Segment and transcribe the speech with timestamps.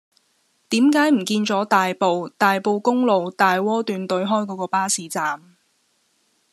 [0.69, 5.55] 點解唔見左大埔大埔公路大窩段對開嗰個巴士站